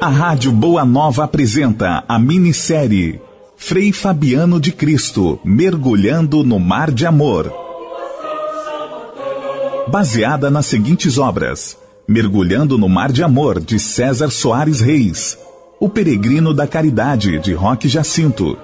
A 0.00 0.08
Rádio 0.08 0.52
Boa 0.52 0.84
Nova 0.84 1.24
apresenta 1.24 2.04
a 2.06 2.16
minissérie 2.16 3.20
Frei 3.56 3.92
Fabiano 3.92 4.60
de 4.60 4.70
Cristo 4.70 5.40
Mergulhando 5.44 6.44
no 6.44 6.60
Mar 6.60 6.92
de 6.92 7.04
Amor. 7.06 7.52
Baseada 9.88 10.48
nas 10.48 10.66
seguintes 10.66 11.18
obras: 11.18 11.76
Mergulhando 12.06 12.78
no 12.78 12.88
Mar 12.88 13.10
de 13.10 13.24
Amor, 13.24 13.58
de 13.58 13.80
César 13.80 14.30
Soares 14.30 14.80
Reis. 14.80 15.36
O 15.80 15.88
Peregrino 15.88 16.54
da 16.54 16.68
Caridade, 16.68 17.40
de 17.40 17.52
Roque 17.52 17.88
Jacinto. 17.88 18.56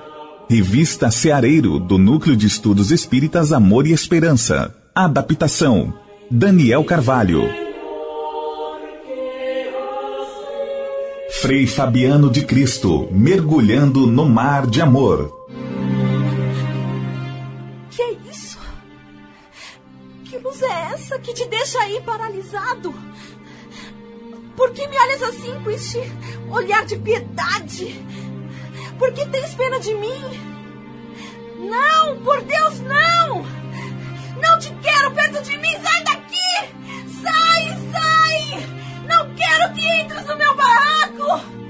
Revista 0.54 1.10
Ceareiro, 1.10 1.78
do 1.78 1.96
Núcleo 1.96 2.36
de 2.36 2.46
Estudos 2.46 2.90
Espíritas 2.90 3.52
Amor 3.52 3.86
e 3.86 3.92
Esperança. 3.92 4.76
Adaptação: 4.94 5.94
Daniel 6.30 6.84
Carvalho. 6.84 7.42
Frei 11.40 11.66
Fabiano 11.66 12.28
de 12.28 12.44
Cristo, 12.44 13.08
mergulhando 13.10 14.06
no 14.06 14.28
mar 14.28 14.66
de 14.66 14.82
amor. 14.82 15.32
Que 17.90 18.02
é 18.02 18.12
isso? 18.30 18.58
Que 20.26 20.36
luz 20.36 20.60
é 20.60 20.92
essa 20.92 21.18
que 21.18 21.32
te 21.32 21.46
deixa 21.46 21.78
aí 21.78 21.98
paralisado? 22.02 22.94
Por 24.54 24.70
que 24.72 24.86
me 24.86 24.98
olhas 24.98 25.22
assim 25.22 25.54
com 25.64 25.70
este 25.70 25.98
olhar 26.50 26.84
de 26.84 26.96
piedade? 26.98 28.04
Por 28.98 29.12
que 29.12 29.26
tens 29.26 29.54
pena 29.54 29.80
de 29.80 29.94
mim? 29.94 30.51
Não, 31.62 32.16
por 32.24 32.42
Deus, 32.42 32.80
não! 32.80 33.42
Não 34.40 34.58
te 34.58 34.70
quero 34.82 35.12
perto 35.12 35.42
de 35.42 35.56
mim, 35.58 35.72
sai 35.80 36.02
daqui! 36.02 36.74
Sai, 37.22 37.78
sai! 37.92 38.66
Não 39.06 39.32
quero 39.34 39.72
que 39.72 39.86
entres 40.00 40.26
no 40.26 40.36
meu 40.36 40.54
barraco! 40.56 41.61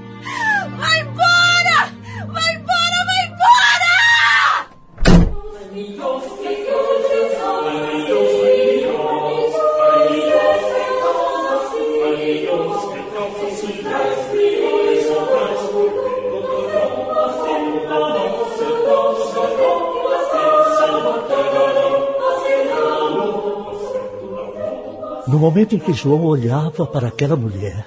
Momento 25.53 25.75
em 25.75 25.79
que 25.79 25.93
João 25.93 26.25
olhava 26.25 26.83
para 26.83 27.09
aquela 27.09 27.35
mulher, 27.35 27.85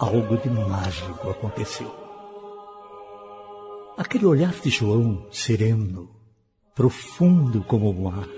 algo 0.00 0.36
de 0.36 0.50
mágico 0.50 1.30
aconteceu. 1.30 1.88
Aquele 3.96 4.26
olhar 4.26 4.52
de 4.52 4.68
João, 4.68 5.28
sereno, 5.30 6.10
profundo 6.74 7.62
como 7.62 7.88
o 7.88 8.10
mar, 8.10 8.28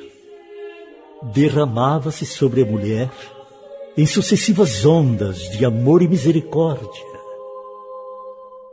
derramava-se 1.33 2.27
sobre 2.27 2.65
a 2.65 2.67
mulher 2.67 3.11
em 3.97 4.05
sucessivas 4.05 4.85
ondas 4.85 5.49
de 5.53 5.65
amor 5.65 6.03
e 6.03 6.09
misericórdia. 6.09 7.03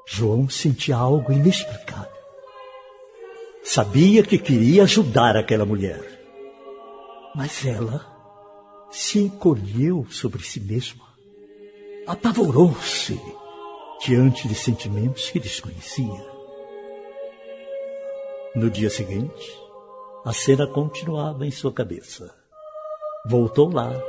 João 0.05 0.49
sentia 0.49 0.97
algo 0.97 1.31
inexplicável. 1.31 2.11
Sabia 3.63 4.21
que 4.21 4.37
queria 4.37 4.83
ajudar 4.83 5.37
aquela 5.37 5.65
mulher, 5.65 6.03
mas 7.33 7.65
ela 7.65 8.12
se 8.93 9.17
encolheu 9.17 10.05
sobre 10.07 10.43
si 10.43 10.59
mesma. 10.59 11.03
Apavorou-se 12.05 13.19
diante 14.05 14.47
de 14.47 14.53
sentimentos 14.53 15.31
que 15.31 15.39
desconhecia. 15.39 16.23
No 18.55 18.69
dia 18.69 18.91
seguinte, 18.91 19.59
a 20.23 20.31
cena 20.31 20.67
continuava 20.67 21.43
em 21.43 21.49
sua 21.49 21.73
cabeça. 21.73 22.35
Voltou 23.25 23.73
lá, 23.73 23.99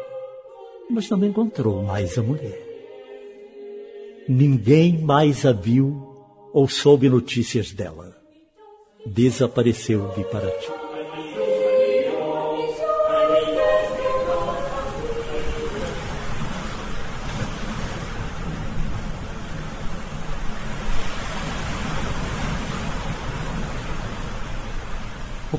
mas 0.91 1.09
não 1.09 1.25
encontrou 1.25 1.83
mais 1.83 2.19
a 2.19 2.23
mulher. 2.23 2.63
Ninguém 4.29 4.99
mais 4.99 5.47
a 5.47 5.53
viu 5.53 6.15
ou 6.53 6.69
soube 6.69 7.09
notícias 7.09 7.73
dela. 7.73 8.15
Desapareceu 9.07 10.09
de 10.09 10.25
Paraty. 10.25 10.84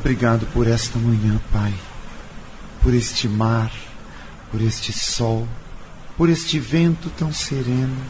Obrigado 0.06 0.46
por 0.54 0.68
esta 0.68 1.00
manhã, 1.00 1.42
Pai, 1.52 1.74
por 2.84 2.94
este 2.94 3.28
mar, 3.28 3.72
por 4.52 4.62
este 4.62 4.94
sol, 4.94 5.48
por 6.16 6.30
este 6.30 6.60
vento 6.60 7.10
tão 7.10 7.34
sereno. 7.34 8.06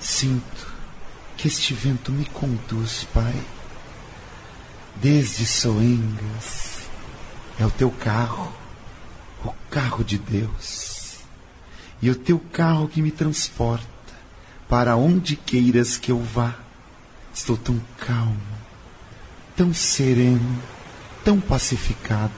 Sinto 0.00 0.66
que 1.36 1.46
este 1.46 1.72
vento 1.72 2.10
me 2.10 2.24
conduz, 2.24 3.06
Pai, 3.14 3.40
desde 4.96 5.46
Soengas. 5.46 6.80
É 7.60 7.64
o 7.64 7.70
teu 7.70 7.92
carro, 7.92 8.52
o 9.44 9.52
carro 9.70 10.02
de 10.02 10.18
Deus, 10.18 11.18
e 12.02 12.10
o 12.10 12.16
teu 12.16 12.40
carro 12.40 12.88
que 12.88 13.00
me 13.00 13.12
transporta 13.12 13.86
para 14.68 14.96
onde 14.96 15.36
queiras 15.36 15.96
que 15.96 16.10
eu 16.10 16.20
vá. 16.20 16.56
Estou 17.32 17.56
tão 17.56 17.80
calmo 17.98 18.55
tão 19.56 19.72
sereno, 19.72 20.62
tão 21.24 21.40
pacificado. 21.40 22.34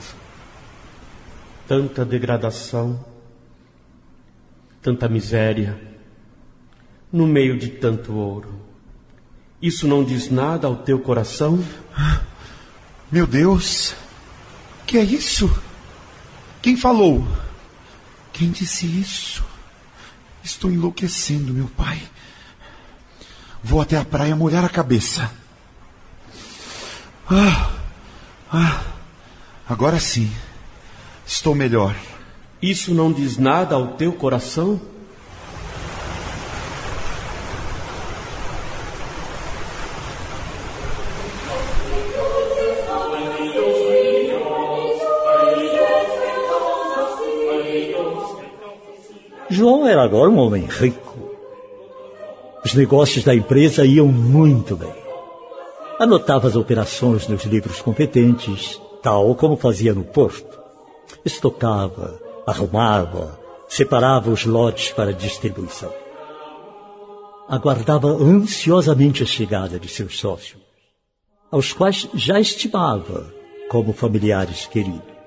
Tanta 1.66 2.04
degradação, 2.04 3.04
tanta 4.80 5.06
miséria, 5.08 5.78
no 7.12 7.26
meio 7.26 7.58
de 7.58 7.68
tanto 7.68 8.14
ouro. 8.14 8.54
Isso 9.60 9.86
não 9.86 10.04
diz 10.04 10.30
nada 10.30 10.66
ao 10.66 10.76
teu 10.76 10.98
coração? 10.98 11.62
Meu 13.12 13.26
Deus, 13.26 13.94
que 14.86 14.96
é 14.96 15.02
isso? 15.02 15.50
Quem 16.62 16.76
falou? 16.76 17.26
Quem 18.32 18.50
disse 18.50 18.86
isso? 18.86 19.44
Estou 20.42 20.70
enlouquecendo, 20.70 21.52
meu 21.52 21.68
pai. 21.68 22.00
Vou 23.62 23.80
até 23.80 23.98
a 23.98 24.04
praia 24.04 24.34
molhar 24.36 24.64
a 24.64 24.68
cabeça. 24.68 25.30
Ah, 27.30 27.70
ah, 28.50 28.82
agora 29.68 30.00
sim. 30.00 30.30
Estou 31.26 31.54
melhor. 31.54 31.94
Isso 32.62 32.94
não 32.94 33.12
diz 33.12 33.36
nada 33.36 33.74
ao 33.74 33.88
teu 33.88 34.12
coração? 34.14 34.80
João 49.50 49.86
era 49.86 50.02
agora 50.02 50.30
um 50.30 50.38
homem 50.38 50.64
rico. 50.64 51.18
Os 52.64 52.72
negócios 52.72 53.22
da 53.22 53.34
empresa 53.34 53.84
iam 53.84 54.06
muito 54.06 54.74
bem. 54.76 55.07
Anotava 55.98 56.46
as 56.46 56.54
operações 56.54 57.26
nos 57.26 57.42
livros 57.44 57.80
competentes, 57.80 58.80
tal 59.02 59.34
como 59.34 59.56
fazia 59.56 59.92
no 59.92 60.04
porto. 60.04 60.56
Estocava, 61.24 62.20
arrumava, 62.46 63.38
separava 63.68 64.30
os 64.30 64.44
lotes 64.44 64.92
para 64.92 65.12
distribuição. 65.12 65.92
Aguardava 67.48 68.08
ansiosamente 68.08 69.24
a 69.24 69.26
chegada 69.26 69.78
de 69.80 69.88
seus 69.88 70.20
sócios, 70.20 70.60
aos 71.50 71.72
quais 71.72 72.08
já 72.14 72.38
estimava 72.38 73.34
como 73.68 73.92
familiares 73.92 74.66
queridos. 74.66 75.17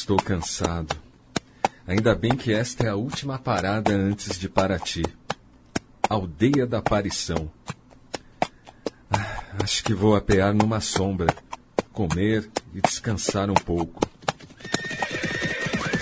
Estou 0.00 0.16
cansado. 0.16 0.96
Ainda 1.86 2.14
bem 2.14 2.34
que 2.34 2.54
esta 2.54 2.84
é 2.86 2.88
a 2.88 2.96
última 2.96 3.38
parada 3.38 3.92
antes 3.92 4.38
de 4.38 4.48
Paraty. 4.48 5.02
Aldeia 6.08 6.66
da 6.66 6.78
Aparição. 6.78 7.50
Ah, 9.10 9.42
Acho 9.62 9.84
que 9.84 9.92
vou 9.92 10.16
apear 10.16 10.54
numa 10.54 10.80
sombra, 10.80 11.26
comer 11.92 12.48
e 12.72 12.80
descansar 12.80 13.50
um 13.50 13.54
pouco. 13.54 14.00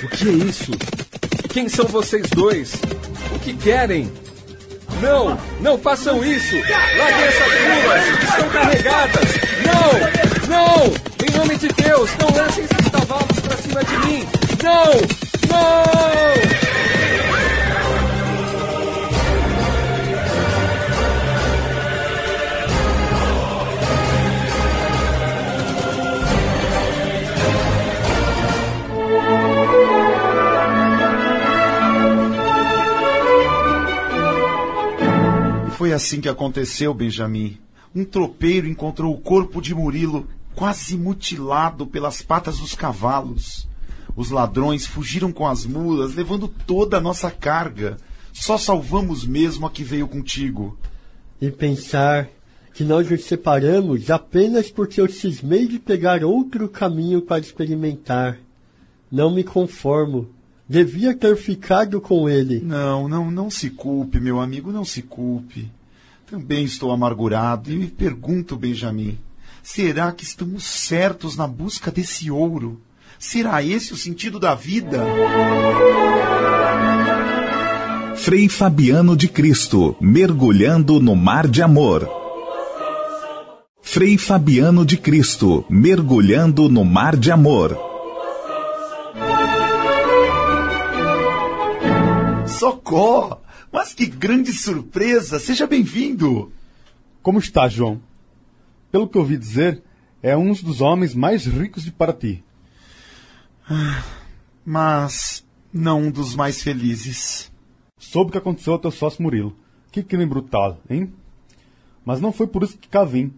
O 0.04 0.08
que 0.10 0.28
é 0.28 0.32
isso? 0.32 0.70
Quem 1.52 1.68
são 1.68 1.86
vocês 1.86 2.30
dois? 2.30 2.74
O 3.34 3.38
que 3.40 3.52
querem? 3.56 4.12
Não, 5.02 5.36
não 5.60 5.76
façam 5.76 6.24
isso! 6.24 6.54
Larguem 6.54 7.24
essas 7.24 7.52
mulas! 7.66 8.22
Estão 8.22 8.48
carregadas! 8.50 9.28
Não! 9.66 10.48
Não! 10.48 10.97
Foi 35.78 35.92
assim 35.92 36.20
que 36.20 36.28
aconteceu, 36.28 36.92
Benjamin. 36.92 37.56
Um 37.94 38.04
tropeiro 38.04 38.66
encontrou 38.66 39.14
o 39.14 39.20
corpo 39.20 39.62
de 39.62 39.72
Murilo 39.72 40.26
quase 40.52 40.96
mutilado 40.96 41.86
pelas 41.86 42.20
patas 42.20 42.58
dos 42.58 42.74
cavalos. 42.74 43.68
Os 44.16 44.30
ladrões 44.30 44.84
fugiram 44.84 45.30
com 45.30 45.46
as 45.46 45.64
mulas, 45.64 46.16
levando 46.16 46.48
toda 46.48 46.96
a 46.96 47.00
nossa 47.00 47.30
carga. 47.30 47.96
Só 48.32 48.58
salvamos 48.58 49.24
mesmo 49.24 49.68
a 49.68 49.70
que 49.70 49.84
veio 49.84 50.08
contigo. 50.08 50.76
E 51.40 51.48
pensar 51.48 52.28
que 52.74 52.82
nós 52.82 53.08
nos 53.08 53.22
separamos 53.22 54.10
apenas 54.10 54.72
porque 54.72 55.00
eu 55.00 55.08
cismei 55.08 55.68
de 55.68 55.78
pegar 55.78 56.24
outro 56.24 56.68
caminho 56.68 57.22
para 57.22 57.38
experimentar. 57.38 58.36
Não 59.08 59.32
me 59.32 59.44
conformo. 59.44 60.28
Devia 60.68 61.14
ter 61.16 61.34
ficado 61.36 61.98
com 61.98 62.28
ele. 62.28 62.60
Não, 62.60 63.08
não, 63.08 63.30
não 63.30 63.50
se 63.50 63.70
culpe, 63.70 64.20
meu 64.20 64.38
amigo, 64.38 64.70
não 64.70 64.84
se 64.84 65.00
culpe. 65.00 65.70
Também 66.30 66.64
estou 66.64 66.92
amargurado 66.92 67.72
e 67.72 67.76
me 67.76 67.86
pergunto, 67.86 68.54
Benjamin, 68.54 69.18
será 69.62 70.12
que 70.12 70.24
estamos 70.24 70.64
certos 70.64 71.36
na 71.38 71.46
busca 71.46 71.90
desse 71.90 72.30
ouro? 72.30 72.78
Será 73.18 73.62
esse 73.62 73.94
o 73.94 73.96
sentido 73.96 74.38
da 74.38 74.54
vida? 74.54 75.02
Frei 78.16 78.46
Fabiano 78.46 79.16
de 79.16 79.26
Cristo, 79.26 79.96
mergulhando 79.98 81.00
no 81.00 81.16
mar 81.16 81.48
de 81.48 81.62
amor. 81.62 82.06
Frei 83.80 84.18
Fabiano 84.18 84.84
de 84.84 84.98
Cristo, 84.98 85.64
mergulhando 85.70 86.68
no 86.68 86.84
mar 86.84 87.16
de 87.16 87.30
amor. 87.30 87.87
Socorro! 92.88 93.38
Mas 93.70 93.92
que 93.92 94.06
grande 94.06 94.50
surpresa! 94.50 95.38
Seja 95.38 95.66
bem-vindo! 95.66 96.50
Como 97.22 97.38
está, 97.38 97.68
João? 97.68 98.00
Pelo 98.90 99.06
que 99.06 99.18
ouvi 99.18 99.36
dizer, 99.36 99.82
é 100.22 100.34
um 100.34 100.52
dos 100.54 100.80
homens 100.80 101.14
mais 101.14 101.44
ricos 101.44 101.84
de 101.84 101.92
Paraty. 101.92 102.42
Mas 104.64 105.44
não 105.70 106.04
um 106.04 106.10
dos 106.10 106.34
mais 106.34 106.62
felizes. 106.62 107.52
Soube 107.98 108.30
o 108.30 108.32
que 108.32 108.38
aconteceu 108.38 108.72
ao 108.72 108.78
teu 108.78 108.90
sócio 108.90 109.22
Murilo. 109.22 109.54
Que 109.92 110.02
crime 110.02 110.24
brutal, 110.24 110.80
hein? 110.88 111.12
Mas 112.06 112.22
não 112.22 112.32
foi 112.32 112.46
por 112.46 112.62
isso 112.62 112.78
que 112.78 112.88
cá 112.88 113.04
vim, 113.04 113.34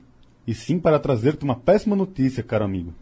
e 0.47 0.55
sim 0.55 0.79
para 0.79 1.01
trazer-te 1.01 1.43
uma 1.43 1.57
péssima 1.57 1.97
notícia, 1.97 2.43
caro 2.43 2.65
amigo. 2.65 2.95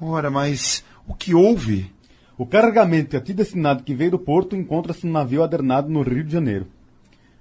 Ora, 0.00 0.30
mas 0.30 0.82
o 1.06 1.14
que 1.14 1.34
houve? 1.34 1.92
O 2.40 2.46
carregamento 2.46 3.18
a 3.18 3.20
ti 3.20 3.34
destinado 3.34 3.84
que 3.84 3.94
veio 3.94 4.12
do 4.12 4.18
porto 4.18 4.56
encontra-se 4.56 5.06
no 5.06 5.12
navio 5.12 5.42
adernado 5.42 5.90
no 5.90 6.00
Rio 6.00 6.24
de 6.24 6.32
Janeiro. 6.32 6.68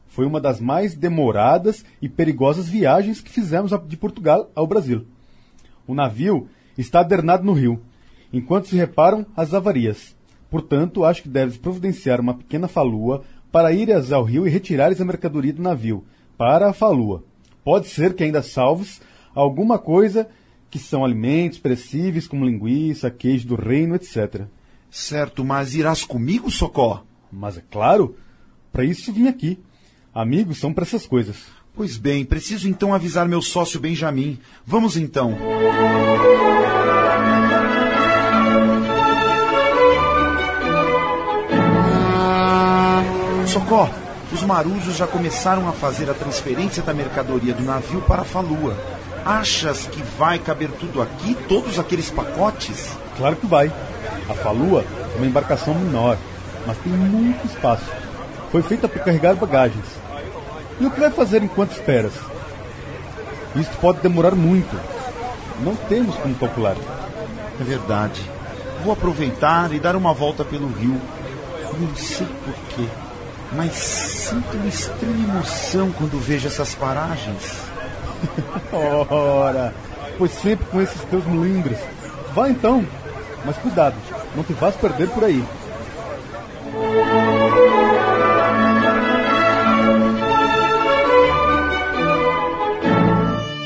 Foi 0.08 0.26
uma 0.26 0.42
das 0.42 0.60
mais 0.60 0.94
demoradas 0.94 1.86
e 2.02 2.10
perigosas 2.10 2.68
viagens 2.68 3.22
que 3.22 3.32
fizemos 3.32 3.72
de 3.88 3.96
Portugal 3.96 4.52
ao 4.54 4.68
Brasil. 4.68 5.06
O 5.88 5.96
navio 5.96 6.50
está 6.78 7.00
adernado 7.00 7.46
no 7.46 7.54
rio, 7.54 7.82
enquanto 8.34 8.68
se 8.68 8.76
reparam 8.76 9.26
as 9.38 9.54
avarias. 9.54 10.18
Portanto, 10.50 11.06
acho 11.06 11.24
que 11.24 11.30
deves 11.30 11.56
providenciar 11.56 12.20
uma 12.20 12.34
pequena 12.34 12.68
falua 12.68 13.24
para 13.54 13.72
ires 13.72 14.12
ao 14.12 14.26
rio 14.26 14.46
e 14.46 14.50
retirares 14.50 15.00
a 15.00 15.06
mercadoria 15.06 15.54
do 15.54 15.62
navio, 15.62 16.04
para 16.38 16.68
a 16.68 16.74
falua. 16.74 17.24
Pode 17.64 17.88
ser 17.88 18.16
que 18.16 18.26
ainda 18.26 18.42
salves 18.42 19.02
alguma 19.34 19.80
coisa 19.80 20.28
que 20.70 20.78
são 20.78 21.06
alimentos 21.06 21.58
perecíveis 21.58 22.28
como 22.28 22.44
linguiça, 22.44 23.10
queijo 23.10 23.48
do 23.48 23.56
reino, 23.56 23.96
etc. 23.96 24.46
Certo, 24.92 25.46
mas 25.46 25.76
irás 25.76 26.04
comigo, 26.04 26.50
Socó? 26.50 27.04
Mas 27.32 27.58
é 27.58 27.64
claro, 27.70 28.16
para 28.72 28.84
isso 28.84 29.14
vim 29.14 29.28
aqui. 29.28 29.60
Amigos 30.14 30.58
são 30.60 30.74
para 30.74 30.84
essas 30.84 31.06
coisas. 31.06 31.38
Pois 31.76 31.98
bem, 31.98 32.26
preciso 32.26 32.68
então 32.68 32.94
avisar 32.94 33.28
meu 33.28 33.42
sócio 33.42 33.80
Benjamin. 33.80 34.40
Vamos 34.66 34.98
então. 34.98 35.38
Socó, 43.48 43.90
os 44.32 44.44
marujos 44.44 44.96
já 44.96 45.08
começaram 45.08 45.68
a 45.70 45.72
fazer 45.72 46.10
a 46.10 46.14
transferência 46.14 46.84
da 46.84 46.94
mercadoria 46.94 47.54
do 47.54 47.64
navio 47.64 48.02
para 48.02 48.24
a 48.24 48.26
falua. 48.26 48.78
Achas 49.26 49.88
que 49.88 50.02
vai 50.18 50.38
caber 50.38 50.70
tudo 50.72 51.02
aqui, 51.02 51.36
todos 51.48 51.80
aqueles 51.80 52.10
pacotes? 52.10 52.96
Claro 53.18 53.36
que 53.36 53.48
vai. 53.48 53.72
A 54.30 54.34
falua 54.34 54.86
é 55.14 55.18
uma 55.18 55.26
embarcação 55.26 55.74
menor, 55.74 56.18
mas 56.66 56.78
tem 56.78 56.94
muito 56.94 57.46
espaço. 57.48 57.86
Foi 58.52 58.62
feita 58.62 58.88
para 58.88 59.04
carregar 59.04 59.36
bagagens. 59.36 59.86
E 60.80 60.86
o 60.86 60.92
que 60.92 61.00
vai 61.00 61.10
fazer 61.10 61.44
enquanto 61.44 61.72
esperas? 61.72 62.14
Isto 63.56 63.76
pode 63.78 64.00
demorar 64.00 64.36
muito. 64.36 64.80
Não 65.62 65.76
temos 65.76 66.16
como 66.16 66.36
calcular. 66.36 66.76
É 67.60 67.64
verdade. 67.64 68.22
Vou 68.84 68.94
aproveitar 68.94 69.74
e 69.74 69.80
dar 69.80 69.96
uma 69.96 70.14
volta 70.14 70.46
pelo 70.46 70.68
rio. 70.68 71.00
Não 71.80 71.96
sei 71.96 72.28
porquê, 72.46 72.88
mas 73.54 73.74
sinto 73.74 74.58
uma 74.58 74.68
estranha 74.68 75.24
emoção 75.28 75.92
quando 75.92 76.20
vejo 76.20 76.48
essas 76.48 76.76
paragens. 76.76 77.64
Ora, 79.10 79.74
pois 80.18 80.32
sempre 80.32 80.66
com 80.68 80.82
esses 80.82 81.02
teus 81.04 81.26
melindres. 81.26 81.78
Vá 82.34 82.50
então, 82.50 82.86
mas 83.46 83.58
cuidado, 83.58 83.96
não 84.40 84.44
te 84.44 84.54
vás 84.54 84.76
perder 84.78 85.10
por 85.10 85.26
aí. 85.26 85.44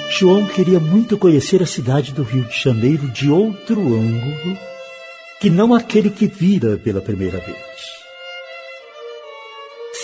João 0.10 0.48
queria 0.48 0.80
muito 0.80 1.18
conhecer 1.18 1.62
a 1.62 1.66
cidade 1.66 2.12
do 2.12 2.24
Rio 2.24 2.46
de 2.46 2.60
Janeiro 2.60 3.08
de 3.10 3.30
outro 3.30 3.80
ângulo 3.80 4.58
que 5.40 5.50
não 5.50 5.76
aquele 5.76 6.10
que 6.10 6.26
vira 6.26 6.78
pela 6.78 7.02
primeira 7.02 7.38
vez. 7.40 7.58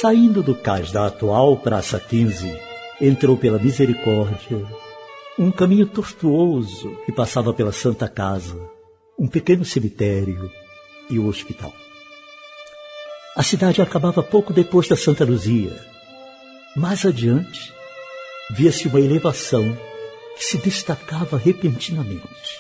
Saindo 0.01 0.43
do 0.43 0.53
cais 0.53 0.91
da 0.91 1.07
atual 1.07 1.57
Praça 1.57 1.99
15, 1.99 2.59
entrou 3.01 3.35
pela 3.37 3.57
Misericórdia 3.57 4.65
um 5.37 5.51
caminho 5.51 5.87
tortuoso 5.87 6.95
que 7.05 7.11
passava 7.11 7.53
pela 7.53 7.71
Santa 7.71 8.07
Casa, 8.07 8.59
um 9.19 9.27
pequeno 9.27 9.65
cemitério 9.65 10.49
e 11.09 11.19
o 11.19 11.27
hospital. 11.27 11.73
A 13.35 13.43
cidade 13.43 13.81
acabava 13.81 14.23
pouco 14.23 14.53
depois 14.53 14.87
da 14.87 14.95
Santa 14.95 15.25
Luzia. 15.25 15.77
Mais 16.75 17.05
adiante, 17.05 17.73
via-se 18.51 18.87
uma 18.87 18.99
elevação 18.99 19.77
que 20.37 20.45
se 20.45 20.57
destacava 20.57 21.37
repentinamente. 21.37 22.59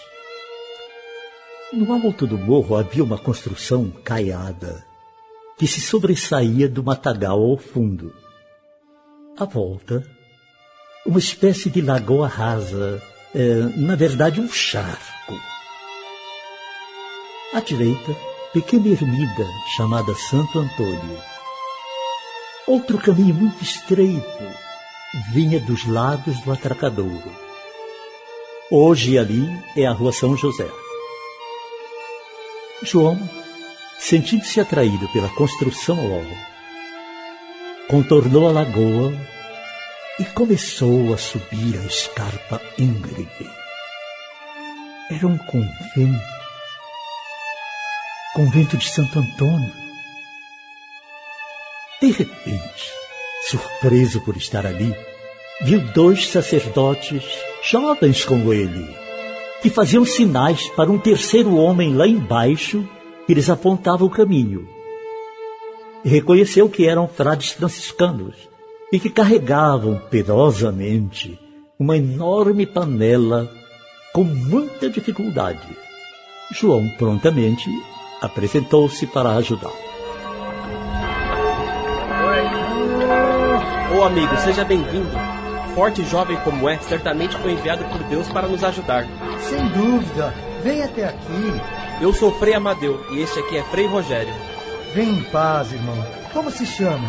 No 1.71 1.93
alto 1.93 2.27
do 2.27 2.37
morro 2.37 2.75
havia 2.75 3.03
uma 3.03 3.17
construção 3.17 3.89
caiada 4.03 4.83
que 5.57 5.67
se 5.67 5.79
sobressaía 5.79 6.67
do 6.67 6.83
matagal 6.83 7.39
ao 7.39 7.57
fundo. 7.57 8.13
À 9.37 9.45
volta, 9.45 10.03
uma 11.05 11.19
espécie 11.19 11.69
de 11.69 11.81
lagoa 11.81 12.27
rasa, 12.27 13.01
é, 13.33 13.55
na 13.77 13.95
verdade 13.95 14.41
um 14.41 14.49
charco. 14.49 15.39
À 17.51 17.61
direita, 17.61 18.15
pequena 18.53 18.89
ermida 18.89 19.47
chamada 19.75 20.13
Santo 20.13 20.59
Antônio. 20.59 21.19
Outro 22.67 22.99
caminho 22.99 23.33
muito 23.33 23.63
estreito 23.63 24.43
vinha 25.33 25.59
dos 25.59 25.83
lados 25.87 26.39
do 26.41 26.51
atracadouro. 26.51 27.31
Hoje 28.69 29.17
ali 29.17 29.49
é 29.75 29.87
a 29.87 29.91
rua 29.91 30.13
São 30.13 30.37
José. 30.37 30.69
João, 32.83 33.17
sentindo-se 33.97 34.59
atraído 34.59 35.09
pela 35.11 35.29
construção 35.29 35.97
alto, 35.97 36.37
contornou 37.87 38.47
a 38.47 38.51
lagoa 38.51 39.11
e 40.19 40.25
começou 40.25 41.11
a 41.15 41.17
subir 41.17 41.79
a 41.79 41.85
escarpa 41.87 42.61
íngreme. 42.77 43.49
Era 45.09 45.25
um 45.25 45.37
convento. 45.39 46.38
Convento 48.39 48.77
de 48.77 48.87
Santo 48.89 49.19
Antônio. 49.19 49.73
De 52.01 52.09
repente, 52.09 52.93
surpreso 53.49 54.21
por 54.21 54.37
estar 54.37 54.65
ali, 54.65 54.95
viu 55.61 55.81
dois 55.93 56.29
sacerdotes, 56.29 57.21
jovens 57.61 58.23
como 58.23 58.53
ele, 58.53 58.95
que 59.61 59.69
faziam 59.69 60.05
sinais 60.05 60.69
para 60.69 60.89
um 60.89 60.97
terceiro 60.97 61.57
homem 61.57 61.93
lá 61.93 62.07
embaixo 62.07 62.87
que 63.27 63.33
lhes 63.33 63.49
apontava 63.49 64.05
o 64.05 64.09
caminho. 64.09 64.65
E 66.05 66.07
reconheceu 66.07 66.69
que 66.69 66.87
eram 66.87 67.09
frades 67.09 67.51
franciscanos 67.51 68.35
e 68.89 69.01
que 69.01 69.09
carregavam 69.09 70.01
pedosamente 70.09 71.37
uma 71.77 71.97
enorme 71.97 72.65
panela 72.65 73.51
com 74.13 74.23
muita 74.23 74.89
dificuldade. 74.89 75.67
João 76.53 76.87
prontamente 76.97 77.69
apresentou-se 78.21 79.07
para 79.07 79.31
ajudar. 79.35 79.71
Ô 83.97 84.03
amigo, 84.03 84.35
seja 84.37 84.63
bem-vindo. 84.63 85.17
Forte 85.73 86.01
e 86.01 86.05
jovem 86.05 86.37
como 86.43 86.69
é, 86.69 86.77
certamente 86.79 87.37
foi 87.37 87.53
enviado 87.53 87.83
por 87.85 88.03
Deus 88.03 88.27
para 88.29 88.47
nos 88.47 88.63
ajudar. 88.63 89.05
Sem 89.39 89.67
dúvida. 89.69 90.33
Vem 90.63 90.83
até 90.83 91.05
aqui. 91.05 91.61
Eu 92.01 92.13
sou 92.13 92.31
Frei 92.37 92.53
Amadeu 92.53 93.05
e 93.11 93.21
este 93.21 93.39
aqui 93.39 93.57
é 93.57 93.63
Frei 93.63 93.87
Rogério. 93.87 94.33
Vem 94.93 95.09
em 95.09 95.23
paz, 95.23 95.71
irmão. 95.71 95.97
Como 96.33 96.49
se 96.51 96.65
chama? 96.65 97.07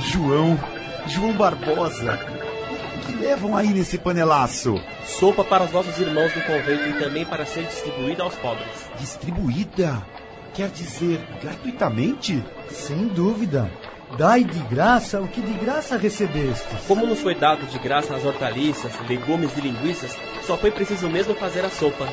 João, 0.00 0.58
João 1.06 1.32
Barbosa. 1.32 2.33
O 3.04 3.06
que 3.06 3.16
levam 3.16 3.54
aí 3.54 3.68
nesse 3.68 3.98
panelaço? 3.98 4.80
Sopa 5.04 5.44
para 5.44 5.64
os 5.64 5.72
nossos 5.72 5.98
irmãos 5.98 6.32
do 6.32 6.40
convento 6.40 6.88
e 6.88 6.98
também 6.98 7.24
para 7.26 7.44
ser 7.44 7.64
distribuída 7.64 8.22
aos 8.22 8.34
pobres. 8.36 8.66
Distribuída? 8.98 10.02
Quer 10.54 10.70
dizer, 10.70 11.20
gratuitamente? 11.42 12.42
Sem 12.70 13.08
dúvida. 13.08 13.70
Dai 14.16 14.42
de 14.42 14.58
graça 14.60 15.20
o 15.20 15.28
que 15.28 15.42
de 15.42 15.52
graça 15.52 15.98
recebeste. 15.98 16.66
Como 16.88 17.06
nos 17.06 17.20
foi 17.20 17.34
dado 17.34 17.66
de 17.66 17.78
graça 17.78 18.14
as 18.14 18.24
hortaliças, 18.24 18.92
legumes 19.06 19.54
e 19.58 19.60
linguiças, 19.60 20.16
só 20.46 20.56
foi 20.56 20.70
preciso 20.70 21.08
mesmo 21.08 21.34
fazer 21.34 21.62
a 21.64 21.70
sopa. 21.70 22.08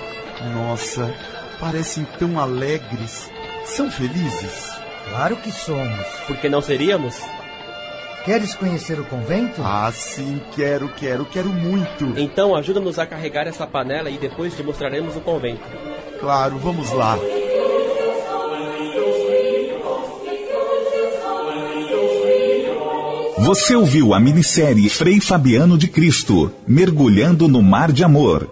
Nossa, 0.54 1.14
parecem 1.58 2.06
tão 2.20 2.38
alegres. 2.38 3.32
São 3.64 3.90
felizes? 3.90 4.74
Claro 5.10 5.38
que 5.38 5.52
somos. 5.52 6.06
Por 6.28 6.36
que 6.38 6.50
não 6.50 6.62
seríamos? 6.62 7.22
Queres 8.24 8.54
conhecer 8.54 9.00
o 9.00 9.04
convento? 9.06 9.62
Ah, 9.64 9.92
sim, 9.92 10.40
quero, 10.56 10.88
quero, 10.90 11.26
quero 11.26 11.50
muito. 11.50 12.14
Então 12.18 12.56
ajuda-nos 12.56 13.00
a 13.00 13.06
carregar 13.06 13.48
essa 13.48 13.66
panela 13.66 14.12
e 14.12 14.18
depois 14.20 14.56
te 14.56 14.62
mostraremos 14.62 15.16
o 15.16 15.22
convento. 15.22 15.64
Claro, 16.20 16.60
vamos 16.60 16.92
lá. 16.92 17.18
Você 23.40 23.76
ouviu 23.76 24.14
a 24.14 24.20
minissérie 24.20 24.88
Frei 24.88 25.20
Fabiano 25.20 25.76
de 25.76 25.88
Cristo, 25.88 26.52
Mergulhando 26.68 27.48
no 27.48 27.64
Mar 27.64 27.92
de 27.92 28.04
Amor. 28.04 28.48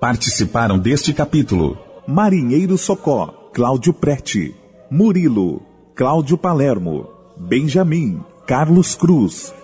Participaram 0.00 0.76
deste 0.76 1.14
capítulo 1.14 1.78
Marinheiro 2.06 2.76
Socó, 2.76 3.50
Cláudio 3.54 3.94
Prete, 3.94 4.52
Murilo, 4.90 5.62
Cláudio 5.94 6.36
Palermo, 6.36 7.08
Benjamin, 7.38 8.20
Carlos 8.46 8.94
Cruz, 8.94 9.54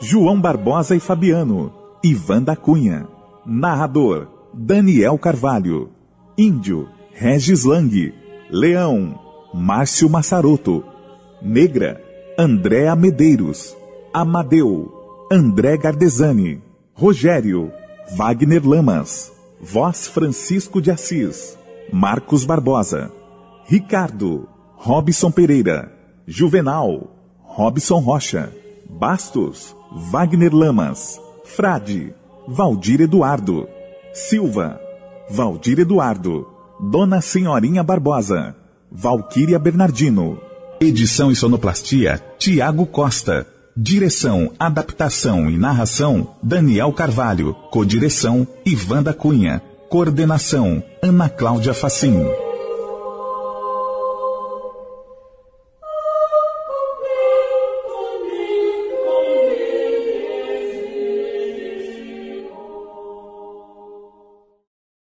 João 0.00 0.40
Barbosa 0.40 0.96
e 0.96 1.00
Fabiano, 1.00 1.72
Ivan 2.02 2.42
da 2.42 2.56
Cunha, 2.56 3.06
Narrador, 3.44 4.28
Daniel 4.54 5.18
Carvalho, 5.18 5.90
Índio, 6.38 6.88
Regis 7.12 7.64
Lang, 7.64 8.14
Leão, 8.50 9.18
Márcio 9.52 10.08
Massaroto, 10.08 10.82
Negra, 11.42 12.02
Andréa 12.38 12.96
Medeiros, 12.96 13.76
Amadeu, 14.12 14.90
André 15.30 15.76
Gardesani, 15.76 16.62
Rogério, 16.94 17.70
Wagner 18.16 18.66
Lamas, 18.66 19.30
Voz 19.60 20.08
Francisco 20.08 20.80
de 20.80 20.90
Assis, 20.90 21.58
Marcos 21.92 22.46
Barbosa, 22.46 23.12
Ricardo, 23.68 24.48
Robson 24.76 25.30
Pereira, 25.30 25.92
Juvenal, 26.26 27.19
Robson 27.60 27.98
Rocha, 27.98 28.50
Bastos, 28.88 29.76
Wagner 30.10 30.50
Lamas, 30.50 31.20
Frade, 31.44 32.14
Valdir 32.48 33.02
Eduardo, 33.02 33.68
Silva, 34.14 34.80
Valdir 35.28 35.78
Eduardo, 35.78 36.48
Dona 36.80 37.20
Senhorinha 37.20 37.82
Barbosa, 37.82 38.56
Valquíria 38.90 39.58
Bernardino. 39.58 40.40
Edição 40.80 41.30
e 41.30 41.36
sonoplastia, 41.36 42.18
Tiago 42.38 42.86
Costa. 42.86 43.46
Direção, 43.76 44.52
adaptação 44.58 45.50
e 45.50 45.58
narração, 45.58 46.34
Daniel 46.42 46.94
Carvalho. 46.94 47.52
Codireção, 47.70 48.48
Ivan 48.64 49.02
da 49.02 49.12
Cunha. 49.12 49.60
Coordenação, 49.90 50.82
Ana 51.02 51.28
Cláudia 51.28 51.74
Facim. 51.74 52.24